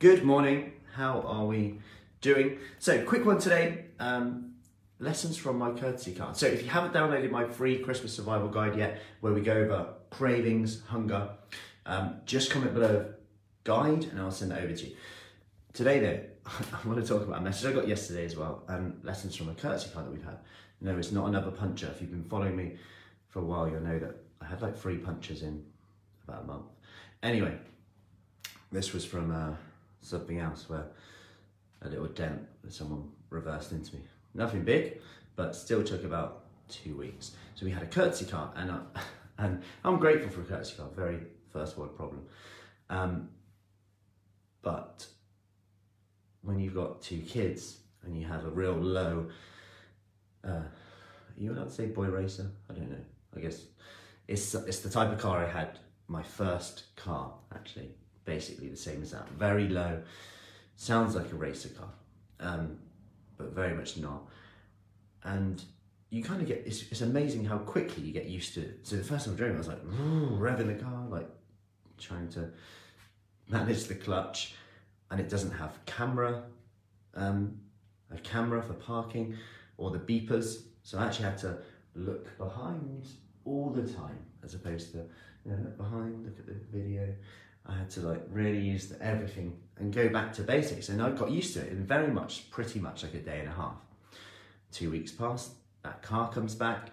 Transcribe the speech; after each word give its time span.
Good 0.00 0.24
morning. 0.24 0.72
How 0.94 1.20
are 1.20 1.46
we 1.46 1.78
doing? 2.20 2.58
So, 2.80 3.04
quick 3.04 3.24
one 3.24 3.38
today. 3.38 3.84
Um, 4.00 4.54
lessons 4.98 5.36
from 5.36 5.56
my 5.56 5.70
courtesy 5.70 6.12
card. 6.12 6.36
So, 6.36 6.46
if 6.46 6.64
you 6.64 6.68
haven't 6.68 6.92
downloaded 6.92 7.30
my 7.30 7.46
free 7.46 7.78
Christmas 7.78 8.12
survival 8.12 8.48
guide 8.48 8.76
yet, 8.76 9.00
where 9.20 9.32
we 9.32 9.40
go 9.40 9.52
over 9.52 9.94
cravings, 10.10 10.82
hunger, 10.88 11.30
um, 11.86 12.16
just 12.26 12.50
comment 12.50 12.74
below 12.74 13.14
guide 13.62 14.04
and 14.04 14.20
I'll 14.20 14.32
send 14.32 14.50
that 14.50 14.62
over 14.62 14.74
to 14.74 14.84
you. 14.84 14.96
Today, 15.72 16.00
though, 16.00 16.20
I 16.84 16.88
want 16.88 17.00
to 17.00 17.06
talk 17.06 17.22
about 17.22 17.38
a 17.38 17.42
message 17.42 17.70
I 17.70 17.72
got 17.72 17.86
yesterday 17.86 18.24
as 18.24 18.36
well 18.36 18.64
and 18.66 18.98
lessons 19.04 19.36
from 19.36 19.48
a 19.48 19.54
courtesy 19.54 19.90
card 19.94 20.06
that 20.06 20.12
we've 20.12 20.24
had. 20.24 20.38
No, 20.80 20.98
it's 20.98 21.12
not 21.12 21.28
another 21.28 21.52
puncher. 21.52 21.88
If 21.94 22.00
you've 22.00 22.10
been 22.10 22.24
following 22.24 22.56
me 22.56 22.72
for 23.28 23.38
a 23.38 23.44
while, 23.44 23.68
you'll 23.68 23.80
know 23.80 24.00
that 24.00 24.16
I 24.40 24.46
had 24.46 24.60
like 24.60 24.76
three 24.76 24.98
punches 24.98 25.42
in 25.42 25.64
about 26.26 26.42
a 26.42 26.46
month. 26.46 26.66
Anyway, 27.22 27.56
this 28.72 28.92
was 28.92 29.04
from 29.04 29.30
uh, 29.30 29.54
something 30.04 30.38
else 30.38 30.68
where 30.68 30.86
a 31.82 31.88
little 31.88 32.06
dent 32.06 32.42
that 32.62 32.72
someone 32.72 33.10
reversed 33.30 33.72
into 33.72 33.94
me. 33.96 34.02
Nothing 34.34 34.64
big, 34.64 35.00
but 35.36 35.54
still 35.54 35.82
took 35.82 36.04
about 36.04 36.44
two 36.68 36.96
weeks. 36.96 37.32
So 37.54 37.64
we 37.66 37.72
had 37.72 37.82
a 37.82 37.86
courtesy 37.86 38.24
car, 38.24 38.52
and 38.56 38.70
I, 38.70 38.80
and 39.38 39.62
I'm 39.84 39.98
grateful 39.98 40.30
for 40.30 40.42
a 40.42 40.44
courtesy 40.44 40.76
car. 40.76 40.88
Very 40.94 41.20
first 41.52 41.76
world 41.78 41.96
problem, 41.96 42.22
um, 42.90 43.28
but 44.62 45.06
when 46.42 46.58
you've 46.58 46.74
got 46.74 47.00
two 47.00 47.20
kids 47.20 47.78
and 48.04 48.18
you 48.18 48.26
have 48.26 48.44
a 48.44 48.50
real 48.50 48.74
low, 48.74 49.28
uh, 50.44 50.50
are 50.50 50.70
you 51.36 51.52
allowed 51.52 51.68
to 51.68 51.70
say 51.70 51.86
boy 51.86 52.06
racer? 52.06 52.50
I 52.70 52.74
don't 52.74 52.90
know. 52.90 53.04
I 53.36 53.40
guess 53.40 53.62
it's 54.28 54.54
it's 54.54 54.80
the 54.80 54.90
type 54.90 55.12
of 55.12 55.18
car 55.18 55.44
I 55.44 55.48
had 55.48 55.78
my 56.06 56.22
first 56.22 56.94
car 56.96 57.34
actually 57.54 57.94
basically 58.24 58.68
the 58.68 58.76
same 58.76 59.02
as 59.02 59.10
that. 59.12 59.28
Very 59.30 59.68
low. 59.68 60.02
Sounds 60.76 61.14
like 61.14 61.30
a 61.32 61.36
racer 61.36 61.68
car 61.68 61.90
um, 62.40 62.78
but 63.36 63.52
very 63.52 63.74
much 63.74 63.96
not. 63.96 64.22
And 65.24 65.62
you 66.10 66.22
kind 66.22 66.40
of 66.40 66.46
get 66.46 66.62
it's, 66.66 66.82
it's 66.90 67.00
amazing 67.00 67.44
how 67.44 67.58
quickly 67.58 68.04
you 68.04 68.12
get 68.12 68.26
used 68.26 68.54
to 68.54 68.60
it. 68.60 68.80
So 68.82 68.96
the 68.96 69.04
first 69.04 69.24
time 69.24 69.34
I 69.34 69.36
drove 69.38 69.54
I 69.54 69.58
was 69.58 69.68
like 69.68 69.84
revving 69.86 70.66
the 70.66 70.82
car 70.82 71.06
like 71.08 71.28
trying 71.98 72.28
to 72.30 72.50
manage 73.48 73.84
the 73.84 73.94
clutch. 73.94 74.54
And 75.10 75.20
it 75.20 75.28
doesn't 75.28 75.52
have 75.52 75.78
camera 75.86 76.44
um, 77.14 77.58
a 78.12 78.18
camera 78.18 78.62
for 78.62 78.74
parking 78.74 79.36
or 79.76 79.90
the 79.90 79.98
beepers. 79.98 80.64
So 80.82 80.98
I 80.98 81.06
actually 81.06 81.26
had 81.26 81.38
to 81.38 81.58
look 81.94 82.36
behind 82.38 83.06
all 83.44 83.70
the 83.70 83.82
time 83.82 84.18
as 84.42 84.54
opposed 84.54 84.92
to 84.92 84.98
you 85.44 85.52
know, 85.52 85.58
look 85.62 85.76
behind, 85.76 86.24
look 86.24 86.38
at 86.38 86.46
the 86.46 86.54
video. 86.72 87.14
I 87.66 87.74
had 87.76 87.90
to 87.90 88.00
like 88.00 88.22
really 88.30 88.60
use 88.60 88.86
the, 88.86 89.02
everything 89.02 89.56
and 89.78 89.92
go 89.92 90.08
back 90.08 90.32
to 90.34 90.42
basics. 90.42 90.88
And 90.88 91.02
I 91.02 91.10
got 91.10 91.30
used 91.30 91.54
to 91.54 91.60
it 91.60 91.72
in 91.72 91.84
very 91.84 92.12
much, 92.12 92.50
pretty 92.50 92.78
much 92.78 93.02
like 93.02 93.14
a 93.14 93.18
day 93.18 93.40
and 93.40 93.48
a 93.48 93.52
half. 93.52 93.76
Two 94.72 94.90
weeks 94.90 95.12
passed, 95.12 95.52
that 95.82 96.02
car 96.02 96.30
comes 96.30 96.54
back, 96.54 96.90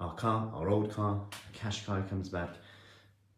our 0.00 0.14
car, 0.14 0.50
our 0.54 0.68
old 0.70 0.92
car, 0.92 1.20
cash 1.52 1.84
car 1.84 2.02
comes 2.02 2.28
back, 2.28 2.50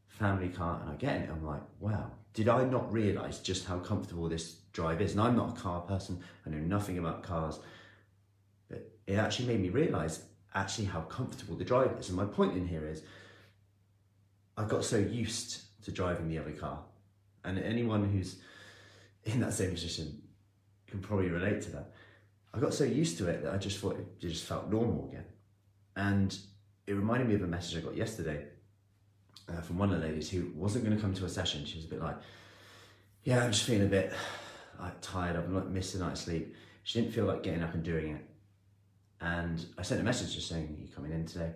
family 0.09 0.49
car, 0.49 0.81
and 0.83 0.91
I 0.91 0.95
get 0.95 1.23
it. 1.23 1.31
I'm 1.31 1.45
like, 1.45 1.63
wow, 1.81 2.11
did 2.35 2.49
I 2.49 2.65
not 2.65 2.93
realize 2.93 3.41
just 3.41 3.67
how 3.67 3.79
comfortable 3.79 4.29
this 4.29 4.57
drive 4.73 5.01
is? 5.01 5.13
And 5.13 5.21
I'm 5.21 5.37
not 5.37 5.59
a 5.59 5.61
car 5.61 5.81
person, 5.81 6.21
I 6.47 6.51
know 6.51 6.59
nothing 6.59 6.99
about 6.99 7.23
cars, 7.23 7.59
but 8.69 8.91
it 9.07 9.15
actually 9.15 9.49
made 9.49 9.61
me 9.61 9.71
realize 9.71 10.25
actually 10.55 10.87
how 10.87 11.01
comfortable 11.03 11.57
the 11.57 11.65
drive 11.65 11.97
is. 11.99 12.09
And 12.09 12.17
my 12.17 12.25
point 12.25 12.57
in 12.57 12.67
here 12.67 12.87
is, 12.87 13.03
I 14.57 14.65
got 14.65 14.85
so 14.85 14.99
used 14.99 15.63
to 15.85 15.93
driving 15.93 16.29
the 16.29 16.39
other 16.39 16.53
car. 16.53 16.81
And 17.45 17.59
anyone 17.59 18.11
who's 18.11 18.37
in 19.25 19.41
that 19.41 19.53
same 19.53 19.73
position 19.73 20.23
can 20.87 21.01
probably 21.01 21.29
relate 21.29 21.63
to 21.63 21.71
that. 21.71 21.93
I 22.53 22.59
got 22.59 22.75
so 22.75 22.85
used 22.85 23.19
to 23.19 23.29
it 23.29 23.43
that 23.43 23.53
I 23.53 23.59
just 23.59 23.79
thought 23.79 23.99
it 23.99 24.19
just 24.19 24.45
felt 24.45 24.71
normal 24.71 25.09
again. 25.09 25.25
And 25.97 26.37
it 26.87 26.95
reminded 26.95 27.29
me 27.29 27.35
of 27.35 27.43
a 27.43 27.47
message 27.47 27.79
I 27.79 27.81
got 27.81 27.97
yesterday 27.97 28.47
uh, 29.49 29.61
from 29.61 29.79
one 29.79 29.93
of 29.93 30.01
the 30.01 30.07
ladies 30.07 30.29
who 30.29 30.51
wasn't 30.55 30.85
going 30.85 30.97
to 30.97 31.03
come 31.03 31.15
to 31.15 31.25
a 31.25 31.29
session. 31.29 31.65
She 31.65 31.77
was 31.77 31.85
a 31.85 31.89
bit 31.89 32.01
like, 32.01 32.17
Yeah, 33.25 33.45
I'm 33.45 33.53
just 33.53 33.65
feeling 33.65 33.87
a 33.87 33.91
bit 33.91 34.13
like 34.81 35.01
tired. 35.01 35.37
I'm 35.37 35.55
like 35.55 35.67
missing 35.67 36.01
night's 36.01 36.23
sleep. 36.23 36.55
She 36.83 37.01
didn't 37.01 37.15
feel 37.15 37.27
like 37.27 37.43
getting 37.43 37.63
up 37.63 37.75
and 37.75 37.83
doing 37.83 38.17
it. 38.17 38.25
And 39.21 39.65
I 39.79 39.83
sent 39.83 40.01
a 40.01 40.05
message 40.05 40.35
just 40.35 40.49
saying, 40.49 40.77
Are 40.77 40.83
you 40.83 40.89
coming 40.89 41.13
in 41.13 41.27
today? 41.27 41.53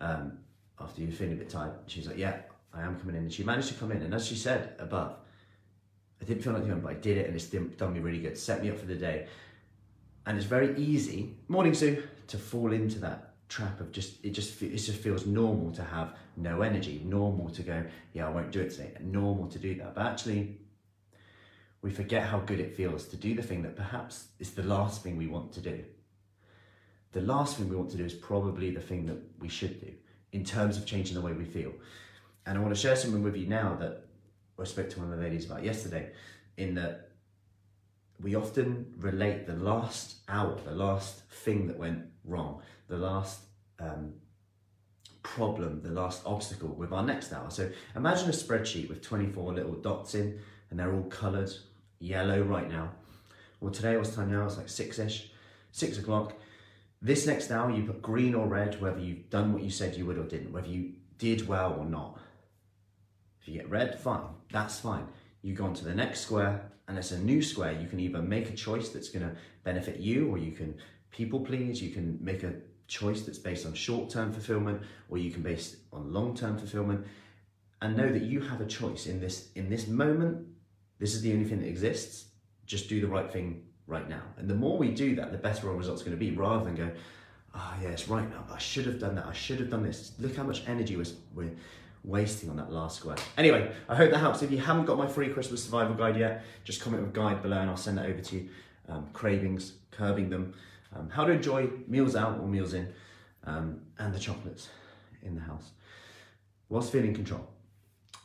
Um, 0.00 0.38
after 0.80 1.00
you 1.00 1.10
feeling 1.10 1.34
a 1.34 1.36
bit 1.36 1.50
tired. 1.50 1.72
She's 1.86 2.06
like, 2.06 2.18
yeah, 2.18 2.40
I 2.74 2.82
am 2.82 2.98
coming 2.98 3.16
in. 3.16 3.22
And 3.22 3.32
she 3.32 3.44
managed 3.44 3.68
to 3.68 3.74
come 3.74 3.92
in. 3.92 4.02
And 4.02 4.14
as 4.14 4.26
she 4.26 4.34
said 4.34 4.74
above, 4.78 5.16
I 6.20 6.24
didn't 6.24 6.42
feel 6.42 6.52
like 6.52 6.64
doing 6.64 6.78
it, 6.78 6.82
but 6.82 6.90
I 6.90 6.94
did 6.94 7.18
it 7.18 7.26
and 7.26 7.36
it's 7.36 7.46
done 7.46 7.92
me 7.92 8.00
really 8.00 8.20
good. 8.20 8.36
Set 8.36 8.62
me 8.62 8.70
up 8.70 8.78
for 8.78 8.86
the 8.86 8.94
day. 8.94 9.26
And 10.26 10.36
it's 10.36 10.46
very 10.46 10.76
easy, 10.76 11.36
morning 11.48 11.72
Sue, 11.72 12.02
to 12.26 12.36
fall 12.36 12.72
into 12.72 12.98
that 12.98 13.34
trap 13.48 13.80
of 13.80 13.92
just, 13.92 14.22
it 14.22 14.30
just, 14.30 14.60
it 14.60 14.76
just 14.76 15.00
feels 15.00 15.24
normal 15.24 15.72
to 15.72 15.82
have 15.82 16.14
no 16.36 16.60
energy, 16.60 17.02
normal 17.04 17.48
to 17.50 17.62
go, 17.62 17.82
yeah, 18.12 18.26
I 18.26 18.30
won't 18.30 18.52
do 18.52 18.60
it 18.60 18.70
today, 18.70 18.92
normal 19.00 19.46
to 19.48 19.58
do 19.58 19.74
that. 19.76 19.94
But 19.94 20.04
actually, 20.06 20.58
we 21.80 21.90
forget 21.90 22.24
how 22.24 22.40
good 22.40 22.60
it 22.60 22.76
feels 22.76 23.06
to 23.06 23.16
do 23.16 23.34
the 23.34 23.42
thing 23.42 23.62
that 23.62 23.76
perhaps 23.76 24.26
is 24.38 24.50
the 24.50 24.64
last 24.64 25.02
thing 25.02 25.16
we 25.16 25.28
want 25.28 25.52
to 25.52 25.60
do. 25.60 25.84
The 27.12 27.22
last 27.22 27.56
thing 27.56 27.68
we 27.68 27.76
want 27.76 27.90
to 27.92 27.96
do 27.96 28.04
is 28.04 28.12
probably 28.12 28.70
the 28.70 28.80
thing 28.80 29.06
that 29.06 29.18
we 29.38 29.48
should 29.48 29.80
do 29.80 29.92
in 30.32 30.44
terms 30.44 30.76
of 30.76 30.84
changing 30.84 31.14
the 31.14 31.22
way 31.22 31.32
we 31.32 31.46
feel. 31.46 31.72
And 32.48 32.56
I 32.56 32.60
want 32.62 32.74
to 32.74 32.80
share 32.80 32.96
something 32.96 33.22
with 33.22 33.36
you 33.36 33.46
now 33.46 33.76
that 33.78 34.06
I 34.58 34.64
spoke 34.64 34.88
to 34.90 34.98
one 34.98 35.12
of 35.12 35.18
the 35.18 35.22
ladies 35.22 35.44
about 35.44 35.62
yesterday, 35.62 36.12
in 36.56 36.74
that 36.76 37.10
we 38.20 38.34
often 38.34 38.94
relate 38.96 39.46
the 39.46 39.54
last 39.54 40.16
hour, 40.28 40.58
the 40.64 40.72
last 40.72 41.20
thing 41.30 41.66
that 41.68 41.78
went 41.78 42.06
wrong, 42.24 42.62
the 42.88 42.96
last 42.96 43.40
um, 43.78 44.14
problem, 45.22 45.82
the 45.82 45.90
last 45.90 46.22
obstacle 46.24 46.70
with 46.70 46.90
our 46.90 47.04
next 47.04 47.32
hour. 47.32 47.50
So 47.50 47.70
imagine 47.94 48.30
a 48.30 48.32
spreadsheet 48.32 48.88
with 48.88 49.02
24 49.02 49.52
little 49.52 49.74
dots 49.74 50.14
in, 50.14 50.40
and 50.70 50.80
they're 50.80 50.94
all 50.94 51.04
coloured 51.04 51.52
yellow 52.00 52.42
right 52.42 52.68
now. 52.68 52.92
Well, 53.60 53.72
today, 53.72 53.96
what's 53.96 54.14
time 54.14 54.32
now? 54.32 54.46
It's 54.46 54.56
like 54.56 54.70
six 54.70 54.98
ish, 54.98 55.30
six 55.70 55.98
o'clock 55.98 56.32
this 57.00 57.26
next 57.26 57.50
hour, 57.50 57.70
you 57.70 57.84
put 57.84 58.02
green 58.02 58.34
or 58.34 58.46
red, 58.46 58.80
whether 58.80 58.98
you've 58.98 59.30
done 59.30 59.52
what 59.52 59.62
you 59.62 59.70
said 59.70 59.96
you 59.96 60.04
would 60.06 60.18
or 60.18 60.24
didn't, 60.24 60.52
whether 60.52 60.68
you 60.68 60.92
did 61.18 61.46
well 61.46 61.76
or 61.78 61.84
not. 61.84 62.18
You 63.48 63.54
get 63.54 63.70
red, 63.70 63.98
fine, 63.98 64.26
that's 64.52 64.78
fine. 64.78 65.06
You 65.42 65.54
go 65.54 65.64
on 65.64 65.74
to 65.74 65.84
the 65.84 65.94
next 65.94 66.20
square, 66.20 66.70
and 66.86 66.98
it's 66.98 67.12
a 67.12 67.18
new 67.18 67.40
square. 67.40 67.72
You 67.72 67.88
can 67.88 67.98
either 68.00 68.20
make 68.20 68.50
a 68.50 68.54
choice 68.54 68.90
that's 68.90 69.08
going 69.08 69.26
to 69.28 69.34
benefit 69.64 69.98
you, 69.98 70.30
or 70.30 70.38
you 70.38 70.52
can 70.52 70.74
people 71.10 71.40
please. 71.40 71.80
You 71.82 71.90
can 71.90 72.18
make 72.20 72.42
a 72.42 72.54
choice 72.88 73.22
that's 73.22 73.38
based 73.38 73.66
on 73.66 73.74
short 73.74 74.10
term 74.10 74.32
fulfillment, 74.32 74.82
or 75.08 75.18
you 75.18 75.30
can 75.30 75.42
base 75.42 75.76
on 75.92 76.12
long 76.12 76.34
term 76.34 76.58
fulfillment. 76.58 77.06
And 77.80 77.96
know 77.96 78.10
that 78.10 78.22
you 78.22 78.40
have 78.40 78.60
a 78.60 78.66
choice 78.66 79.06
in 79.06 79.20
this 79.20 79.50
in 79.54 79.70
this 79.70 79.86
moment. 79.86 80.46
This 80.98 81.14
is 81.14 81.22
the 81.22 81.32
only 81.32 81.44
thing 81.44 81.60
that 81.60 81.68
exists. 81.68 82.26
Just 82.66 82.88
do 82.88 83.00
the 83.00 83.06
right 83.06 83.32
thing 83.32 83.62
right 83.86 84.08
now. 84.08 84.22
And 84.36 84.48
the 84.48 84.54
more 84.54 84.76
we 84.76 84.90
do 84.90 85.14
that, 85.16 85.32
the 85.32 85.38
better 85.38 85.68
our 85.68 85.76
results 85.76 86.02
are 86.02 86.04
going 86.04 86.18
to 86.18 86.20
be 86.20 86.32
rather 86.32 86.64
than 86.64 86.74
go, 86.74 86.90
ah, 87.54 87.74
oh, 87.76 87.82
yeah, 87.82 87.88
it's 87.90 88.08
right 88.08 88.28
now, 88.28 88.44
I 88.52 88.58
should 88.58 88.86
have 88.86 88.98
done 88.98 89.14
that. 89.14 89.26
I 89.26 89.32
should 89.32 89.58
have 89.60 89.70
done 89.70 89.82
this. 89.82 90.12
Look 90.18 90.36
how 90.36 90.42
much 90.42 90.64
energy 90.66 90.96
we're, 90.96 91.06
we're 91.34 91.54
wasting 92.04 92.50
on 92.50 92.56
that 92.56 92.72
last 92.72 92.98
square. 92.98 93.16
Anyway, 93.36 93.72
I 93.88 93.94
hope 93.94 94.10
that 94.10 94.18
helps. 94.18 94.42
If 94.42 94.50
you 94.50 94.58
haven't 94.58 94.86
got 94.86 94.98
my 94.98 95.06
free 95.06 95.28
Christmas 95.28 95.64
survival 95.64 95.94
guide 95.94 96.16
yet, 96.16 96.44
just 96.64 96.80
comment 96.80 97.02
with 97.02 97.12
guide 97.12 97.42
below 97.42 97.58
and 97.58 97.70
I'll 97.70 97.76
send 97.76 97.98
that 97.98 98.06
over 98.06 98.20
to 98.20 98.36
you. 98.36 98.48
Um, 98.88 99.08
cravings, 99.12 99.74
curbing 99.90 100.30
them, 100.30 100.54
um, 100.96 101.10
how 101.10 101.24
to 101.24 101.32
enjoy 101.32 101.68
meals 101.86 102.16
out 102.16 102.40
or 102.40 102.46
meals 102.46 102.72
in, 102.72 102.92
um, 103.44 103.82
and 103.98 104.14
the 104.14 104.18
chocolates 104.18 104.70
in 105.22 105.34
the 105.34 105.42
house 105.42 105.72
whilst 106.68 106.92
feeling 106.92 107.14
control. 107.14 107.46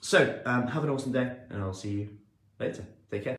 So, 0.01 0.41
um, 0.45 0.67
have 0.67 0.83
an 0.83 0.89
awesome 0.89 1.12
day 1.12 1.35
and 1.50 1.62
I'll 1.62 1.73
see 1.73 1.91
you 1.91 2.09
later. 2.59 2.85
Take 3.12 3.23
care. 3.23 3.31